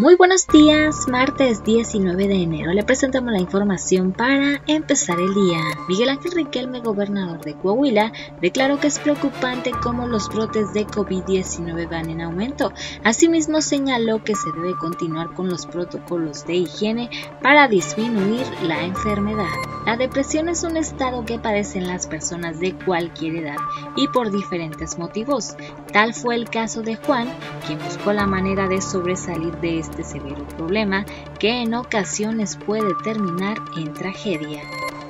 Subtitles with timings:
[0.00, 2.72] Muy buenos días, martes 19 de enero.
[2.72, 5.60] Le presentamos la información para empezar el día.
[5.90, 8.10] Miguel Ángel Riquelme, gobernador de Coahuila,
[8.40, 12.72] declaró que es preocupante cómo los brotes de COVID-19 van en aumento.
[13.04, 17.10] Asimismo, señaló que se debe continuar con los protocolos de higiene
[17.42, 19.52] para disminuir la enfermedad.
[19.84, 23.56] La depresión es un estado que padecen las personas de cualquier edad
[23.96, 25.56] y por diferentes motivos.
[25.92, 27.28] Tal fue el caso de Juan,
[27.66, 31.04] quien buscó la manera de sobresalir de este este severo problema
[31.38, 34.62] que en ocasiones puede terminar en tragedia.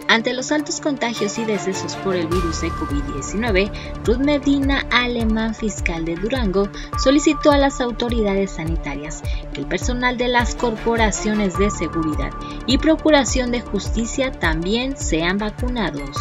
[0.08, 3.70] Ante los altos contagios y decesos por el virus de COVID-19,
[4.04, 9.22] Ruth Medina, alemán fiscal de Durango, solicitó a las autoridades sanitarias
[9.54, 12.32] que el personal de las corporaciones de seguridad
[12.66, 16.16] y procuración de justicia también sean vacunados.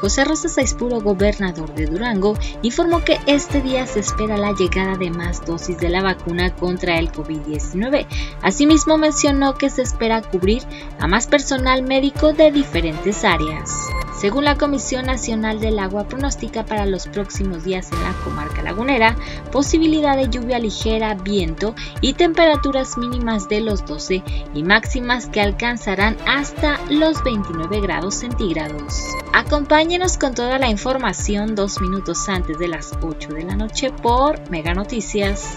[0.00, 5.10] José Rosa Saispuro, gobernador de Durango, informó que este día se espera la llegada de
[5.10, 8.06] más dosis de la vacuna contra el COVID-19.
[8.42, 10.62] Asimismo mencionó que se espera cubrir
[10.98, 13.89] a más personal médico de diferentes áreas.
[14.20, 19.16] Según la Comisión Nacional del Agua, pronostica para los próximos días en la comarca lagunera
[19.50, 26.18] posibilidad de lluvia ligera, viento y temperaturas mínimas de los 12 y máximas que alcanzarán
[26.26, 29.00] hasta los 29 grados centígrados.
[29.32, 34.50] Acompáñenos con toda la información dos minutos antes de las 8 de la noche por
[34.50, 35.56] Mega Noticias.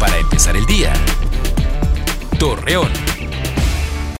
[0.00, 0.94] Para empezar el día,
[2.38, 3.11] Torreón.